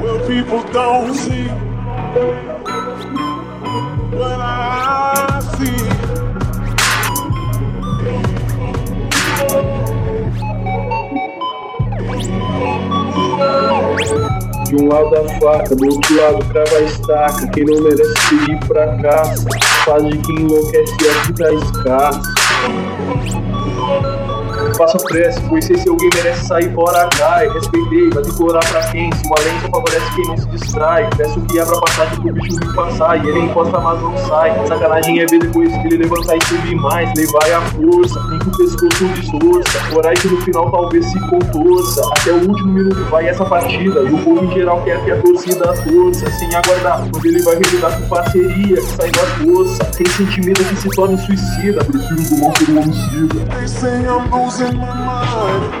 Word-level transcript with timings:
Well, 0.00 0.26
people 0.26 0.62
don't 0.72 1.14
see 1.14 1.48
what 4.16 4.38
I 4.40 5.40
see. 5.56 5.82
De 14.68 14.76
um 14.76 14.88
lado 14.88 15.16
a 15.16 15.28
faca, 15.40 15.74
do 15.76 15.86
outro 15.86 16.16
lado 16.16 16.44
crava 16.46 16.76
a 16.76 16.80
estaca. 16.82 17.46
Quem 17.48 17.64
não 17.64 17.82
merece 17.82 18.14
seguir 18.28 18.58
fracasso, 18.66 19.46
faz 19.84 20.04
de 20.04 20.18
quem 20.18 20.36
enlouquece 20.36 20.94
a 21.08 21.12
vida 21.26 21.54
escassa. 21.54 22.20
Faça 24.76 24.96
prece, 24.98 25.40
pois 25.48 25.64
se 25.64 25.88
alguém 25.88 26.08
merece 26.14 26.46
sair 26.46 26.72
fora, 26.74 27.08
cai. 27.16 27.48
Respeitei, 27.48 28.10
vai 28.10 28.22
decorar 28.22 28.64
pra 28.70 28.80
quem? 28.90 29.12
Se 29.12 29.26
uma 29.26 29.36
lei 29.40 29.70
favorece 29.70 30.14
quem 30.14 30.26
não 30.26 30.36
se 30.36 30.48
distrai. 30.48 31.08
Peço 31.16 31.40
que 31.42 31.60
abra 31.60 31.78
passagem 31.80 32.20
pro 32.20 32.32
bicho 32.32 32.56
vir 32.58 32.74
passar. 32.74 33.24
E 33.24 33.28
ele 33.28 33.40
encosta, 33.40 33.78
mas 33.78 34.00
não 34.00 34.16
sai. 34.26 34.66
Sacanagem 34.66 35.20
é 35.20 35.26
ver 35.26 35.38
depois 35.40 35.70
que 35.70 35.86
ele 35.86 35.98
levantar 35.98 36.36
e 36.36 36.44
subir 36.46 36.74
mais. 36.76 37.12
Levar 37.16 37.52
a 37.52 37.60
força, 37.70 38.20
nem 38.28 38.38
que 38.38 38.48
o 38.48 38.56
pescoço 38.56 39.08
distorça. 39.14 39.96
Orar 39.96 40.14
que 40.14 40.28
no 40.28 40.40
final 40.40 40.70
talvez 40.70 41.06
se 41.06 41.20
contorça. 41.28 42.02
Até 42.18 42.32
o 42.32 42.48
último 42.48 42.72
minuto 42.72 43.04
vai 43.10 43.28
essa 43.28 43.44
partida. 43.44 44.00
E 44.00 44.12
o 44.12 44.18
povo 44.18 44.44
em 44.44 44.52
geral 44.52 44.82
quer 44.82 45.02
que 45.04 45.10
a 45.10 45.20
torcida 45.20 45.72
torça. 45.74 46.30
Sem 46.38 46.54
aguardar, 46.54 47.08
quando 47.10 47.26
ele 47.26 47.42
vai 47.42 47.54
revidar 47.56 48.00
com 48.00 48.08
parceria. 48.08 48.76
Que 48.76 48.96
sai 48.96 49.10
da 49.10 49.26
força. 49.44 49.84
Quem 49.96 50.06
sente 50.06 50.40
medo 50.40 50.64
que 50.64 50.76
se 50.76 50.88
torne 50.90 51.18
suicida. 51.18 51.84
Prefiro 51.84 52.28
tomar 52.28 52.52
por 52.52 52.70
um 52.70 52.80
homicida. 52.80 53.44
They 53.52 53.68
say 53.68 54.04
I'm 54.06 54.32
losing 54.62 54.78
my 54.80 54.94
mind. 54.94 55.74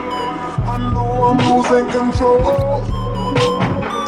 I 0.66 0.92
know 0.92 1.24
I'm 1.24 1.38
losing 1.38 1.90
control. 1.90 3.61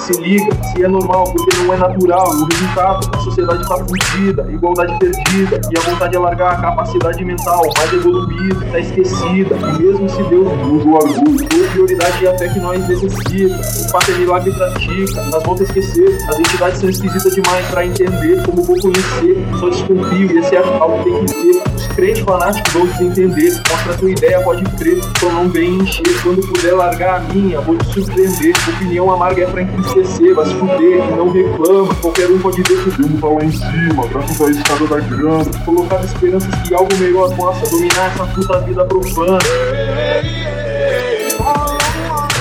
Se 0.05 0.13
liga, 0.21 0.53
se 0.65 0.85
é 0.85 0.89
normal, 0.89 1.25
porque 1.25 1.57
não 1.63 1.73
é 1.73 1.79
natural. 1.79 2.29
O 2.29 2.45
resultado, 2.45 3.11
a 3.15 3.19
sociedade 3.21 3.67
tá 3.67 3.79
fudida, 3.79 4.47
igualdade 4.53 4.99
perdida, 4.99 5.59
e 5.73 5.79
a 5.79 5.81
vontade 5.81 6.15
é 6.15 6.19
largar 6.19 6.53
a 6.53 6.57
capacidade 6.57 7.25
mental 7.25 7.63
mais 7.79 7.91
evoluída, 7.91 8.67
tá 8.71 8.81
esquecida. 8.81 9.57
E 9.57 9.83
mesmo 9.83 10.07
se 10.11 10.23
Deus 10.25 10.47
usa 10.47 10.85
o 10.87 10.95
orgulho, 10.95 11.39
sua 11.39 11.69
prioridade 11.69 12.27
é 12.27 12.35
a 12.35 12.39
fé 12.39 12.49
que 12.49 12.61
nós 12.61 12.87
necessita. 12.87 13.57
O 13.57 13.91
fato 13.93 14.11
é 14.11 14.15
milagre 14.19 14.51
e 14.51 14.53
pratica, 14.53 15.23
nós 15.23 15.43
vamos 15.43 15.61
esquecer. 15.63 16.19
As 16.29 16.39
entidades 16.39 16.81
são 16.81 16.91
esquisitas 16.91 17.35
demais 17.35 17.67
pra 17.69 17.87
entender, 17.87 18.43
como 18.45 18.63
vou 18.63 18.79
conhecer. 18.79 19.47
Só 19.59 19.71
desconfio, 19.71 20.33
e 20.33 20.39
esse 20.39 20.55
é 20.55 20.59
algo 20.59 21.03
que 21.03 21.11
tem 21.11 21.25
que 21.25 21.33
ter. 21.33 21.75
Os 21.75 21.87
crentes 21.87 22.23
fanáticos 22.25 22.73
vão 22.75 22.87
desentender. 22.87 23.55
Mostra 23.71 23.95
a 23.95 23.97
tua 23.97 24.11
ideia, 24.11 24.43
pode 24.43 24.65
crer, 24.77 25.01
só 25.19 25.31
não 25.31 25.49
vem 25.49 25.77
encher. 25.77 26.23
Quando 26.23 26.47
puder 26.47 26.75
largar 26.75 27.21
a 27.21 27.21
minha, 27.33 27.59
vou 27.63 27.75
te 27.79 27.87
surpreender. 27.87 28.55
Opinião 28.69 29.11
amarga 29.11 29.45
é 29.45 29.47
pra 29.47 29.63
entristecer, 29.63 29.94
vai 30.35 30.47
se 30.47 30.55
fuder 30.55 30.99
e 30.99 31.17
não 31.17 31.31
reclama. 31.31 31.95
Qualquer 31.97 32.31
um 32.31 32.39
pode 32.39 32.61
o 32.61 32.65
Deus 32.65 32.85
tá 33.21 33.29
lá 33.29 33.45
em 33.45 33.53
cima, 33.53 34.09
cruzar 34.09 34.49
a 34.49 34.51
escada 34.51 34.87
da 34.87 35.01
grana. 35.01 35.45
Colocar 35.65 36.05
esperanças 36.05 36.69
que 36.69 36.75
algo 36.75 36.95
melhor 36.97 37.35
possa 37.37 37.71
dominar 37.71 38.13
essa 38.13 38.27
puta 38.27 38.61
vida 38.61 38.85
profana. 38.85 39.39
All 41.41 41.77
of 41.77 41.97
my 42.09 42.35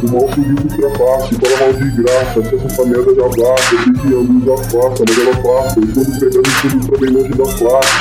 O 0.00 0.06
mal 0.12 0.28
subiu 0.32 0.54
do 0.54 0.68
trapace, 0.76 1.34
para 1.34 1.56
mal 1.56 1.72
de 1.72 1.90
graça, 1.90 2.40
se 2.40 2.54
essa 2.54 2.84
merda 2.84 3.12
já 3.16 3.22
basta, 3.24 3.74
eu 3.74 3.78
sei 3.82 3.92
que 3.94 4.06
a 4.06 4.18
luz 4.18 4.48
afasta, 4.48 5.04
mas 5.08 5.18
ela 5.18 5.34
passa, 5.42 5.80
e 5.80 5.86
quando 5.92 6.12
pegando 6.20 6.50
tudo 6.60 6.78
pra 6.86 6.98
bem 6.98 7.10
longe 7.10 7.34
da 7.34 7.46
placa. 7.58 7.98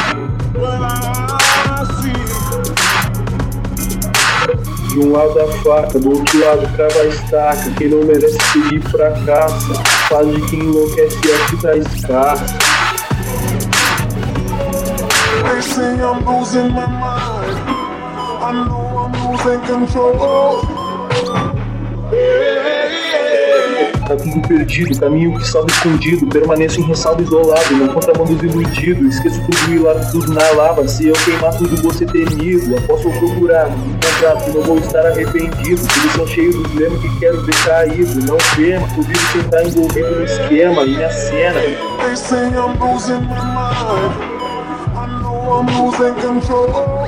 De 4.90 5.00
um 5.00 5.12
lado 5.12 5.40
a 5.40 5.48
faca, 5.64 6.00
do 6.00 6.10
outro 6.12 6.40
lado 6.40 6.68
crava 6.76 7.00
a 7.00 7.06
estaca. 7.08 7.72
Quem 7.78 7.90
não 7.90 8.04
merece 8.06 8.38
seguir 8.52 8.82
fracassa, 8.90 9.74
faz 10.08 10.28
de 10.28 10.42
quem 10.50 10.60
enlouquece 10.60 11.18
a 11.32 11.38
vida 11.48 11.78
escassa. 11.78 12.58
They 15.44 15.62
say 15.64 15.96
I'm 16.00 16.24
losing 16.26 16.70
my 16.70 16.86
mind. 16.86 17.58
I 18.40 18.52
know 18.54 19.06
I'm 19.06 19.14
losing 19.32 19.62
control. 19.66 20.77
Tá 24.08 24.16
tudo 24.16 24.48
perdido, 24.48 24.98
caminho 24.98 25.38
que 25.38 25.46
salva 25.46 25.70
escondido. 25.70 26.28
Permaneço 26.28 26.80
em 26.80 26.84
ressalvo 26.84 27.22
isolado, 27.22 27.76
não 27.76 27.90
contrabandos 27.90 28.42
iludido. 28.42 29.06
Esqueço 29.08 29.42
tudo 29.42 29.74
e 29.74 29.80
largo 29.80 30.12
tudo 30.12 30.34
na 30.34 30.50
lava. 30.52 30.88
Se 30.88 31.08
eu 31.08 31.14
queimar 31.26 31.54
tudo, 31.58 31.76
você 31.82 32.06
temido. 32.06 32.78
Após 32.78 33.04
eu 33.04 33.12
procurar, 33.12 33.70
encontrar, 33.70 34.48
não 34.54 34.62
vou 34.62 34.78
estar 34.78 35.06
arrependido. 35.06 35.82
Eles 35.82 36.14
são 36.16 36.26
cheios 36.28 36.56
dos 36.56 36.74
lemas 36.76 37.02
que 37.02 37.20
quero 37.20 37.42
ver 37.44 37.56
caído. 37.66 38.26
Não 38.26 38.38
tema, 38.56 38.88
tu 38.96 39.02
vive 39.02 39.20
sem 39.32 39.42
estar 39.42 39.64
envolvido 39.64 40.16
no 40.16 40.24
esquema. 40.24 40.86
Minha 40.86 41.12
cena. 41.12 41.60
I'm 45.50 45.66
losing 45.66 46.14
control. 46.16 47.08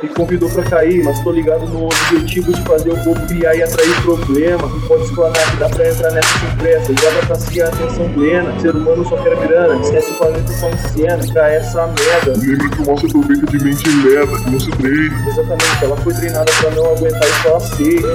Me 0.00 0.08
convidou 0.10 0.48
pra 0.50 0.62
cair, 0.62 1.02
mas 1.02 1.18
tô 1.24 1.32
ligado 1.32 1.66
no 1.66 1.86
objetivo 1.86 2.52
de 2.52 2.62
fazer 2.62 2.92
o 2.92 2.96
povo 3.02 3.26
criar 3.26 3.56
e 3.56 3.62
atrair 3.64 4.02
problema. 4.02 4.62
Não 4.68 4.80
pode 4.82 5.02
explanar 5.02 5.50
que 5.50 5.56
dá 5.56 5.68
pra 5.68 5.88
entrar 5.88 6.12
nessa 6.12 6.56
pressa. 6.56 6.94
Joga 6.94 7.26
pra 7.26 7.34
si 7.34 7.60
a 7.60 7.66
atenção 7.66 8.08
plena. 8.10 8.60
Ser 8.60 8.76
humano 8.76 9.04
só 9.08 9.16
quer 9.16 9.36
grana, 9.36 9.80
esquece 9.80 10.12
o 10.12 10.14
planeta 10.14 10.52
só 10.52 10.68
em 10.68 10.76
cena. 10.76 11.32
Pra 11.32 11.52
essa 11.52 11.86
merda. 11.86 12.32
Lembre 12.36 12.68
que 12.68 12.82
o 12.82 12.96
se 12.96 13.06
aproveita 13.06 13.46
de 13.46 13.64
mente 13.64 13.88
leva, 14.06 14.38
que 14.38 14.50
não 14.50 14.60
se 14.60 14.70
treine. 14.70 15.28
Exatamente, 15.28 15.84
ela 15.84 15.96
foi 15.96 16.14
treinada 16.14 16.52
pra 16.60 16.70
não 16.70 16.90
aguentar 16.92 17.28
e 17.28 17.48
aceita. 17.56 18.08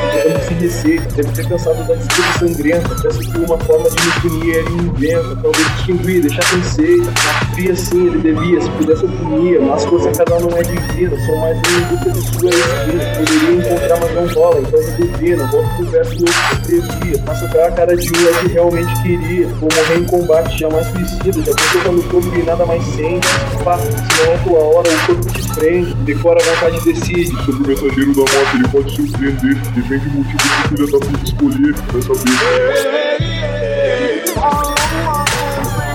Tentando 0.00 0.48
se 0.48 0.54
receita, 0.54 1.14
deve 1.14 1.32
ter 1.32 1.48
cansado 1.48 1.86
da 1.86 1.94
disputa 1.94 2.38
sangrenta. 2.40 2.88
Pensa 3.00 3.18
que 3.20 3.38
uma 3.38 3.58
forma 3.58 3.88
de 3.90 4.06
me 4.06 4.12
punir 4.20 4.54
ele 4.56 4.72
inventa. 4.72 5.36
Talvez 5.40 5.76
distinguir, 5.76 6.22
deixar 6.22 6.50
quem 6.50 6.62
seita. 6.64 7.12
Fria 7.54 7.76
sim, 7.76 8.08
ele 8.08 8.18
devia, 8.18 8.60
se 8.60 8.70
pudesse 8.70 9.04
eu 9.04 9.08
punia. 9.08 9.60
Mas 9.60 9.84
força 9.84 10.10
cada 10.10 10.36
um 10.36 10.50
não 10.50 10.58
é 10.58 10.79
divina. 10.80 11.26
Sou 11.26 11.36
mais 11.38 11.56
um 11.58 11.60
busca 11.88 12.10
de 12.10 12.20
sua 12.20 12.50
esquina. 12.50 13.04
Poderia 13.16 13.52
encontrar, 13.52 14.00
mas 14.00 14.14
não 14.14 14.26
rola, 14.34 14.60
então 14.60 14.80
me 14.80 14.92
duvida. 14.92 15.46
Volto 15.46 15.76
pro 15.76 15.86
verso 15.86 16.16
que 16.16 16.24
eu 16.24 16.78
escrevia. 16.78 17.22
Machucar 17.26 17.68
a 17.68 17.72
cara 17.72 17.96
de 17.96 18.10
um 18.12 18.28
é 18.28 18.32
que 18.40 18.48
realmente 18.48 19.02
queria. 19.02 19.46
Vou 19.48 19.68
morrer 19.74 19.98
em 19.98 20.04
combate, 20.04 20.58
jamais 20.58 20.86
suicida. 20.86 21.42
Já 21.42 21.54
pensou 21.54 21.80
quando 21.82 21.98
o 21.98 22.02
corpo 22.04 22.36
e 22.36 22.42
nada 22.42 22.66
mais 22.66 22.84
sente. 22.84 23.28
Pá, 23.64 23.78
se 23.78 23.90
não 24.24 24.32
é 24.32 24.38
tua 24.38 24.58
hora, 24.58 24.88
o 24.88 25.06
corpo 25.06 25.32
te 25.32 25.48
prende. 25.54 25.94
Decora 25.94 26.40
a 26.40 26.44
vontade 26.54 26.76
e 26.76 26.92
decide. 26.92 27.44
Sobre 27.44 27.64
o 27.64 27.66
mensageiro 27.66 28.12
da 28.12 28.20
morte, 28.20 28.56
ele 28.56 28.68
pode 28.68 28.96
surpreender. 28.96 29.56
Depende 29.74 30.08
do 30.08 30.18
motivo 30.18 30.38
que 30.38 30.68
filho 30.68 30.90
da 30.90 30.98
puta 30.98 31.24
escolher. 31.24 31.74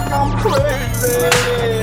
Think 0.05 0.13
I'm 0.13 0.37
crazy, 0.37 1.74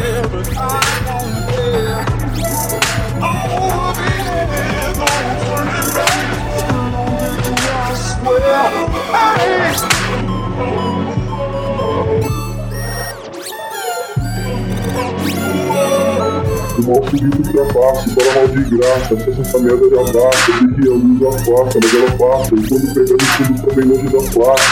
Mal 16.87 17.02
subiu 17.05 17.31
do 17.31 17.43
trapace, 17.52 18.11
para 18.14 18.32
mal 18.34 18.49
de 18.49 18.62
graça, 18.76 19.17
se 19.17 19.40
essa 19.40 19.58
merda 19.61 19.88
já 19.88 20.02
basta, 20.12 20.50
eu 20.50 20.56
que 20.75 20.88
a 20.88 20.93
luz 20.93 21.23
afasta, 21.23 21.79
mas 21.81 21.94
ela 21.94 22.11
passa, 22.19 22.55
e 22.55 22.56
quando 22.69 22.87
pegando 22.93 23.25
tudo 23.37 23.52
pra 23.62 23.75
bem 23.75 23.84
longe 23.84 24.08
da 24.08 24.20
placa. 24.32 24.69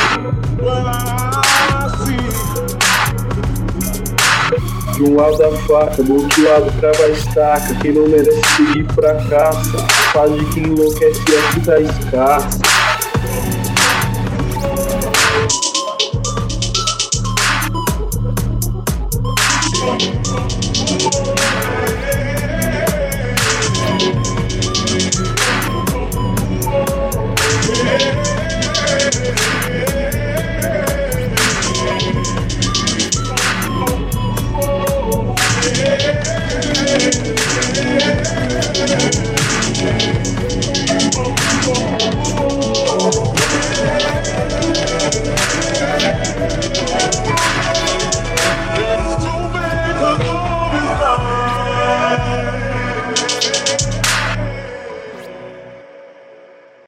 De 4.94 5.02
um 5.04 5.14
lado 5.16 5.44
a 5.44 5.50
faca, 5.66 6.02
do 6.02 6.14
outro 6.14 6.42
lado 6.42 6.72
crava 6.80 7.04
a 7.04 7.08
estaca. 7.10 7.74
Quem 7.80 7.92
não 7.92 8.08
merece 8.08 8.42
seguir 8.56 8.86
fracassa, 8.92 9.78
faz 10.12 10.34
de 10.34 10.44
quem 10.46 10.64
enlouquece 10.64 11.22
a 11.36 11.50
vida 11.52 11.80
escassa. 11.80 12.60